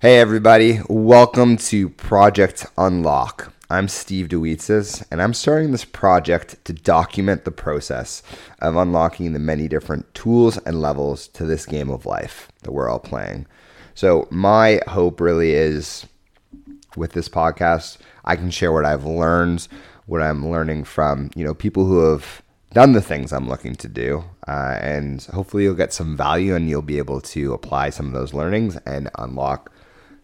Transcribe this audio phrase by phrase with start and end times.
[0.00, 3.52] Hey, everybody, welcome to Project Unlock.
[3.68, 8.22] I'm Steve Douitsis, and I'm starting this project to document the process
[8.60, 12.88] of unlocking the many different tools and levels to this game of life that we're
[12.88, 13.48] all playing.
[13.96, 16.06] So, my hope really is
[16.96, 19.66] with this podcast, I can share what I've learned,
[20.06, 22.40] what I'm learning from, you know, people who have
[22.72, 24.22] done the things I'm looking to do.
[24.46, 28.12] Uh, and hopefully, you'll get some value and you'll be able to apply some of
[28.12, 29.72] those learnings and unlock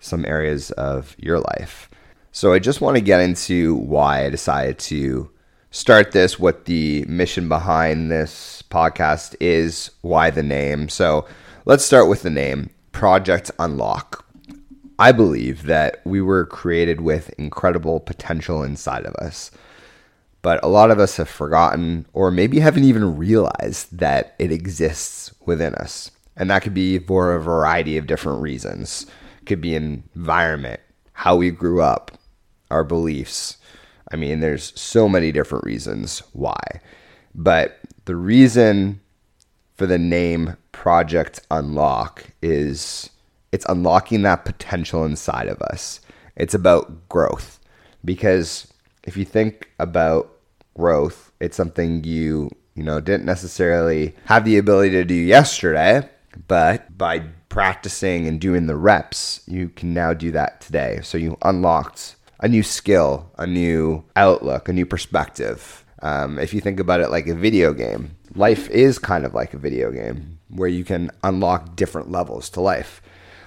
[0.00, 1.88] some areas of your life.
[2.32, 5.30] So I just want to get into why I decided to
[5.70, 10.88] start this, what the mission behind this podcast is, why the name.
[10.88, 11.26] So
[11.64, 14.24] let's start with the name Project Unlock.
[14.98, 19.50] I believe that we were created with incredible potential inside of us.
[20.42, 25.32] But a lot of us have forgotten or maybe haven't even realized that it exists
[25.46, 26.10] within us.
[26.36, 29.06] And that could be for a variety of different reasons
[29.46, 30.80] could be environment,
[31.12, 32.18] how we grew up,
[32.70, 33.58] our beliefs.
[34.12, 36.80] I mean, there's so many different reasons why.
[37.34, 39.00] But the reason
[39.76, 43.10] for the name Project Unlock is
[43.52, 46.00] it's unlocking that potential inside of us.
[46.36, 47.60] It's about growth.
[48.04, 48.72] Because
[49.04, 50.30] if you think about
[50.76, 56.08] growth, it's something you, you know, didn't necessarily have the ability to do yesterday,
[56.48, 61.00] but by practicing and doing the reps, you can now do that today.
[61.02, 65.84] So you unlocked a new skill, a new outlook, a new perspective.
[66.00, 69.52] Um, if you think about it like a video game, life is kind of like
[69.52, 73.02] a video game where you can unlock different levels to life.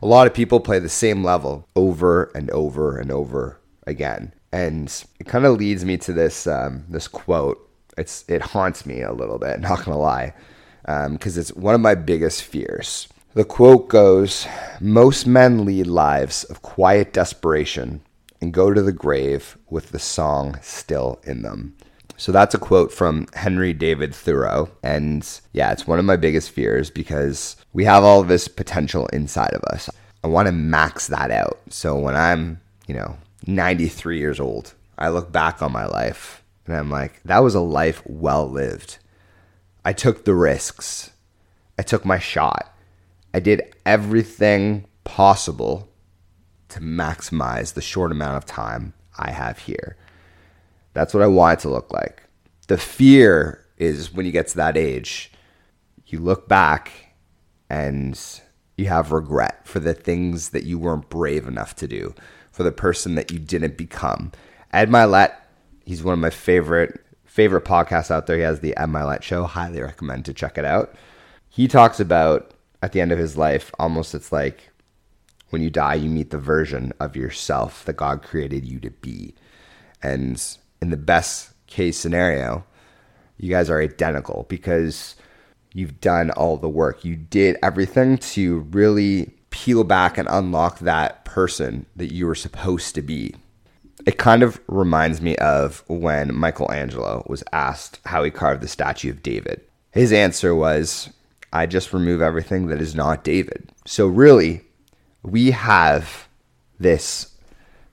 [0.00, 5.04] A lot of people play the same level over and over and over again, and
[5.18, 7.68] it kind of leads me to this um, this quote.
[7.98, 10.34] It's it haunts me a little bit, not gonna lie,
[10.82, 13.08] because um, it's one of my biggest fears.
[13.38, 14.48] The quote goes
[14.80, 18.00] Most men lead lives of quiet desperation
[18.40, 21.76] and go to the grave with the song still in them.
[22.16, 24.70] So that's a quote from Henry David Thoreau.
[24.82, 29.54] And yeah, it's one of my biggest fears because we have all this potential inside
[29.54, 29.88] of us.
[30.24, 31.60] I want to max that out.
[31.70, 36.74] So when I'm, you know, 93 years old, I look back on my life and
[36.74, 38.98] I'm like, that was a life well lived.
[39.84, 41.12] I took the risks,
[41.78, 42.74] I took my shot.
[43.34, 45.88] I did everything possible
[46.68, 49.96] to maximize the short amount of time I have here.
[50.92, 52.22] That's what I want it to look like.
[52.66, 55.32] The fear is when you get to that age,
[56.06, 56.92] you look back
[57.70, 58.18] and
[58.76, 62.14] you have regret for the things that you weren't brave enough to do,
[62.50, 64.32] for the person that you didn't become.
[64.72, 65.34] Ed Mylett,
[65.84, 68.36] he's one of my favorite favorite podcasts out there.
[68.36, 69.44] He has the Ed Mylett Show.
[69.44, 70.94] Highly recommend to check it out.
[71.48, 72.52] He talks about
[72.82, 74.70] at the end of his life, almost it's like
[75.50, 79.34] when you die, you meet the version of yourself that God created you to be.
[80.02, 80.40] And
[80.80, 82.64] in the best case scenario,
[83.38, 85.16] you guys are identical because
[85.72, 87.04] you've done all the work.
[87.04, 92.94] You did everything to really peel back and unlock that person that you were supposed
[92.94, 93.34] to be.
[94.06, 99.10] It kind of reminds me of when Michelangelo was asked how he carved the statue
[99.10, 99.62] of David.
[99.92, 101.10] His answer was,
[101.52, 103.70] I just remove everything that is not David.
[103.86, 104.62] So, really,
[105.22, 106.28] we have
[106.78, 107.34] this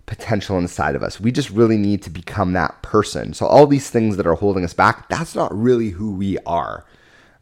[0.06, 1.20] potential inside of us.
[1.20, 3.34] We just really need to become that person.
[3.34, 6.86] So, all these things that are holding us back, that's not really who we are.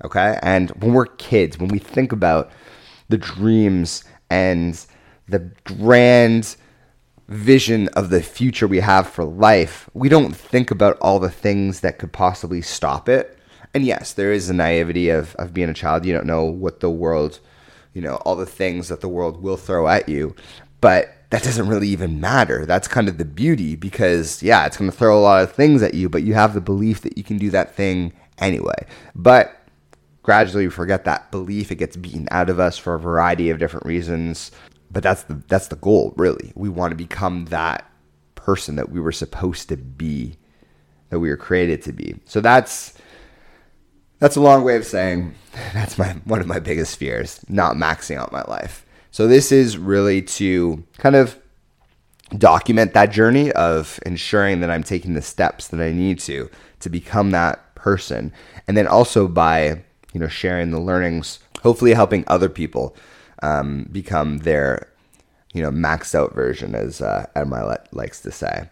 [0.03, 0.37] Okay.
[0.41, 2.51] And when we're kids, when we think about
[3.09, 4.85] the dreams and
[5.27, 6.55] the grand
[7.29, 11.79] vision of the future we have for life, we don't think about all the things
[11.79, 13.37] that could possibly stop it
[13.73, 16.05] and yes, there is a naivety of, of being a child.
[16.05, 17.39] You don't know what the world,
[17.93, 20.35] you know, all the things that the world will throw at you.
[20.79, 22.65] But that doesn't really even matter.
[22.65, 25.81] That's kind of the beauty because, yeah, it's going to throw a lot of things
[25.81, 28.85] at you, but you have the belief that you can do that thing anyway.
[29.15, 29.59] But
[30.21, 31.71] gradually we forget that belief.
[31.71, 34.51] It gets beaten out of us for a variety of different reasons.
[34.91, 36.51] But that's the that's the goal, really.
[36.53, 37.89] We want to become that
[38.35, 40.37] person that we were supposed to be,
[41.09, 42.19] that we were created to be.
[42.25, 42.93] So that's
[44.23, 45.35] that's a long way of saying
[45.73, 48.85] that's my one of my biggest fears, not maxing out my life.
[49.11, 51.37] So this is really to kind of
[52.37, 56.49] document that journey of ensuring that I'm taking the steps that I need to
[56.79, 58.31] to become that person.
[58.65, 59.83] And then also by,
[60.13, 62.95] you know, sharing the learnings, hopefully helping other people
[63.43, 64.87] um, become their,
[65.53, 68.69] you know, maxed out version, as uh, Mylett likes to say.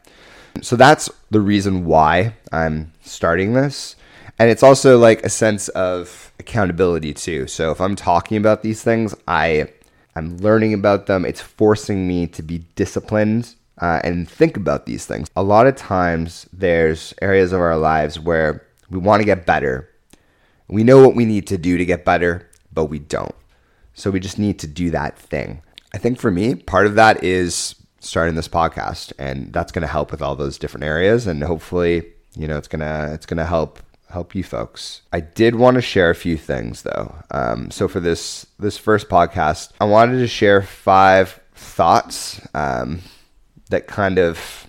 [0.62, 3.98] So that's the reason why I'm starting this
[4.42, 7.46] and it's also like a sense of accountability too.
[7.46, 9.68] So if I'm talking about these things, I
[10.16, 11.26] I'm learning about them.
[11.26, 15.30] It's forcing me to be disciplined uh, and think about these things.
[15.36, 19.88] A lot of times, there's areas of our lives where we want to get better.
[20.68, 23.36] We know what we need to do to get better, but we don't.
[23.94, 25.62] So we just need to do that thing.
[25.94, 29.88] I think for me, part of that is starting this podcast, and that's going to
[29.88, 31.28] help with all those different areas.
[31.28, 33.80] And hopefully, you know, it's gonna it's gonna help
[34.12, 35.02] help you folks.
[35.12, 37.16] I did want to share a few things though.
[37.32, 43.02] Um, so for this this first podcast, I wanted to share five thoughts um,
[43.70, 44.68] that kind of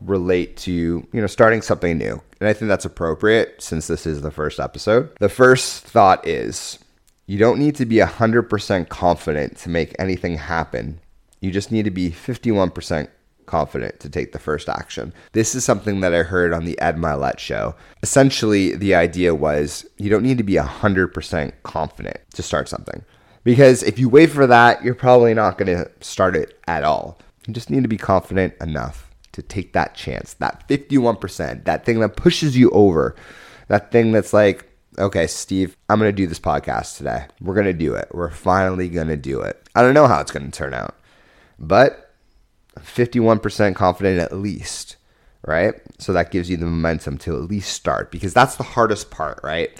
[0.00, 4.22] relate to you know starting something new and i think that's appropriate since this is
[4.22, 6.78] the first episode the first thought is
[7.26, 11.00] you don't need to be 100% confident to make anything happen
[11.40, 13.08] you just need to be 51%
[13.48, 15.12] confident to take the first action.
[15.32, 17.74] This is something that I heard on the Ed Mylett show.
[18.02, 23.04] Essentially, the idea was you don't need to be 100% confident to start something.
[23.44, 27.18] Because if you wait for that, you're probably not going to start it at all.
[27.46, 32.00] You just need to be confident enough to take that chance, that 51%, that thing
[32.00, 33.16] that pushes you over,
[33.68, 34.68] that thing that's like,
[34.98, 37.26] okay, Steve, I'm going to do this podcast today.
[37.40, 38.08] We're going to do it.
[38.12, 39.62] We're finally going to do it.
[39.74, 40.96] I don't know how it's going to turn out,
[41.58, 42.07] but
[42.78, 44.96] 51% confident at least,
[45.46, 45.74] right?
[45.98, 49.40] So that gives you the momentum to at least start because that's the hardest part,
[49.42, 49.70] right?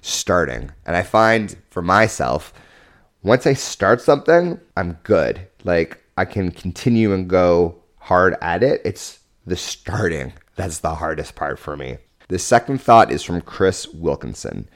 [0.00, 0.70] Starting.
[0.86, 2.52] And I find for myself,
[3.22, 5.46] once I start something, I'm good.
[5.64, 8.80] Like I can continue and go hard at it.
[8.84, 11.98] It's the starting that's the hardest part for me.
[12.26, 14.68] The second thought is from Chris Williamson.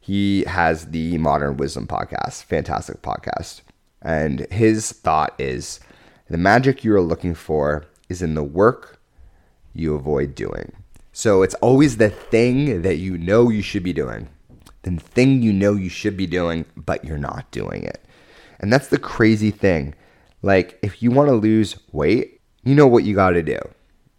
[0.00, 3.60] He has the Modern Wisdom podcast, fantastic podcast.
[4.00, 5.78] And his thought is
[6.28, 9.00] the magic you are looking for is in the work
[9.74, 10.72] you avoid doing.
[11.12, 14.28] So it's always the thing that you know you should be doing,
[14.82, 18.04] the thing you know you should be doing, but you're not doing it.
[18.58, 19.94] And that's the crazy thing.
[20.42, 23.58] Like, if you want to lose weight, you know what you got to do.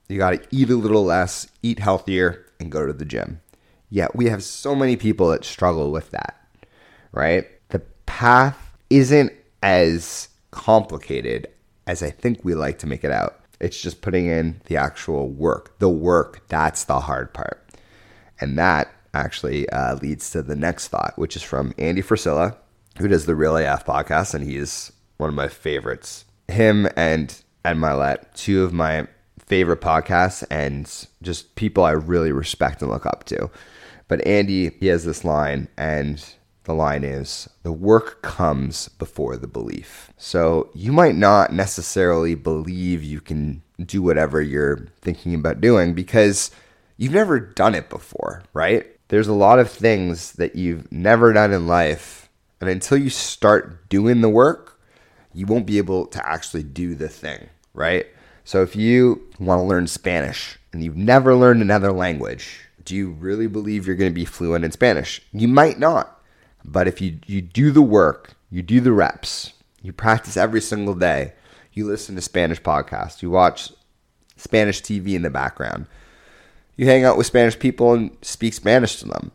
[0.07, 3.41] You got to eat a little less, eat healthier, and go to the gym.
[3.89, 6.35] Yet we have so many people that struggle with that,
[7.11, 7.45] right?
[7.69, 8.57] The path
[8.89, 11.47] isn't as complicated
[11.87, 13.39] as I think we like to make it out.
[13.59, 15.79] It's just putting in the actual work.
[15.79, 17.67] The work, that's the hard part.
[18.39, 22.55] And that actually uh, leads to the next thought, which is from Andy Frisella,
[22.99, 26.25] who does the Real AF podcast, and he's one of my favorites.
[26.47, 29.07] Him and Ed Mylett, two of my
[29.39, 33.49] favorite podcasts and just people I really respect and look up to.
[34.07, 36.23] But Andy, he has this line, and
[36.67, 40.11] the line is the work comes before the belief.
[40.17, 46.51] So you might not necessarily believe you can do whatever you're thinking about doing because
[46.97, 48.85] you've never done it before, right?
[49.07, 52.29] There's a lot of things that you've never done in life.
[52.59, 54.79] And until you start doing the work,
[55.33, 58.07] you won't be able to actually do the thing, right?
[58.43, 63.11] So if you want to learn Spanish and you've never learned another language, do you
[63.11, 65.21] really believe you're going to be fluent in Spanish?
[65.31, 66.16] You might not
[66.63, 70.95] but if you, you do the work, you do the reps, you practice every single
[70.95, 71.33] day,
[71.73, 73.71] you listen to Spanish podcasts, you watch
[74.35, 75.87] Spanish TV in the background,
[76.75, 79.31] you hang out with Spanish people and speak Spanish to them.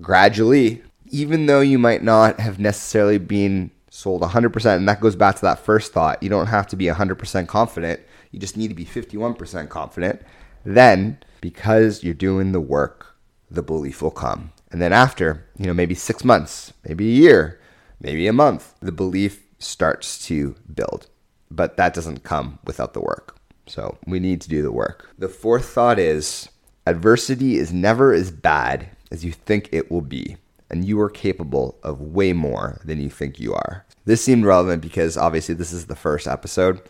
[0.00, 5.36] Gradually, even though you might not have necessarily been sold 100%, and that goes back
[5.36, 8.74] to that first thought, you don't have to be 100% confident, you just need to
[8.74, 10.22] be 51% confident.
[10.64, 13.14] Then, because you're doing the work,
[13.50, 14.52] the belief will come.
[14.72, 17.60] And then after, you know, maybe six months, maybe a year,
[18.00, 21.08] maybe a month, the belief starts to build.
[21.50, 23.36] But that doesn't come without the work.
[23.66, 25.10] So we need to do the work.
[25.18, 26.48] The fourth thought is
[26.86, 30.38] adversity is never as bad as you think it will be,
[30.70, 33.84] and you are capable of way more than you think you are.
[34.06, 36.80] This seemed relevant because obviously this is the first episode,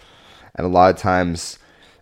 [0.54, 1.58] and a lot of times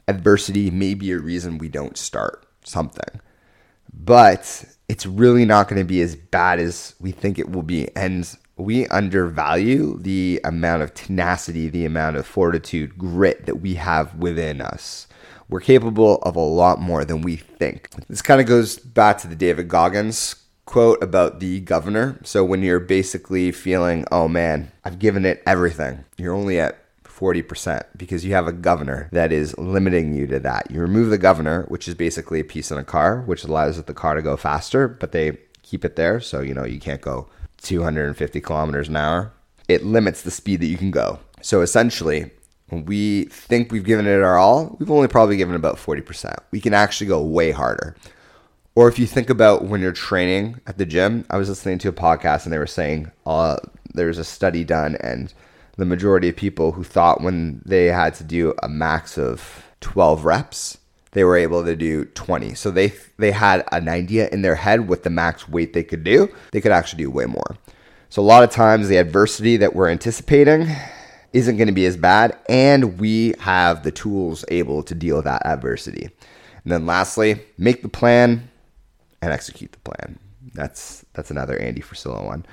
[0.06, 3.20] adversity may be a reason we don't start something.
[3.92, 7.88] But it's really not going to be as bad as we think it will be.
[7.96, 14.14] And we undervalue the amount of tenacity, the amount of fortitude, grit that we have
[14.16, 15.06] within us.
[15.48, 17.90] We're capable of a lot more than we think.
[18.08, 20.36] This kind of goes back to the David Goggins
[20.70, 22.20] quote about the governor.
[22.22, 26.78] So when you're basically feeling, oh man, I've given it everything, you're only at
[27.20, 30.70] 40% because you have a governor that is limiting you to that.
[30.70, 33.94] You remove the governor, which is basically a piece in a car, which allows the
[33.94, 36.20] car to go faster, but they keep it there.
[36.20, 37.28] So, you know, you can't go
[37.62, 39.32] 250 kilometers an hour.
[39.68, 41.18] It limits the speed that you can go.
[41.42, 42.30] So essentially,
[42.70, 46.36] we think we've given it our all, we've only probably given about 40%.
[46.50, 47.96] We can actually go way harder.
[48.74, 51.88] Or if you think about when you're training at the gym, I was listening to
[51.88, 53.56] a podcast and they were saying uh,
[53.92, 55.34] there's a study done and
[55.76, 60.24] the majority of people who thought when they had to do a max of 12
[60.24, 60.78] reps,
[61.12, 62.54] they were able to do 20.
[62.54, 66.04] So they they had an idea in their head what the max weight they could
[66.04, 66.28] do.
[66.52, 67.56] They could actually do way more.
[68.08, 70.68] So a lot of times the adversity that we're anticipating
[71.32, 75.26] isn't going to be as bad and we have the tools able to deal with
[75.26, 76.10] that adversity.
[76.64, 78.50] And then lastly, make the plan
[79.22, 80.18] and execute the plan.
[80.54, 82.44] That's that's another Andy Frisella one.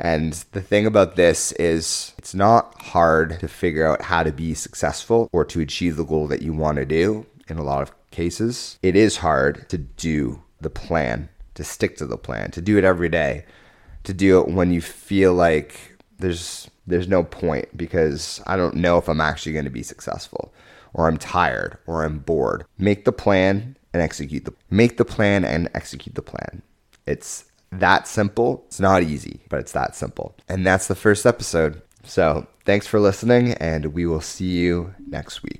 [0.00, 4.54] And the thing about this is it's not hard to figure out how to be
[4.54, 8.10] successful or to achieve the goal that you want to do in a lot of
[8.10, 8.78] cases.
[8.82, 12.84] It is hard to do the plan, to stick to the plan, to do it
[12.84, 13.44] every day,
[14.04, 18.98] to do it when you feel like there's there's no point because I don't know
[18.98, 20.52] if I'm actually going to be successful
[20.94, 22.64] or I'm tired or I'm bored.
[22.78, 26.62] Make the plan and execute the make the plan and execute the plan.
[27.06, 28.64] It's that simple.
[28.66, 30.34] It's not easy, but it's that simple.
[30.48, 31.82] And that's the first episode.
[32.04, 35.58] So, thanks for listening and we will see you next week.